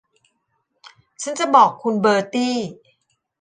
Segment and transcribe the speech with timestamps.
[1.21, 2.55] ฉันจะบอกคุณเบอร์ตี้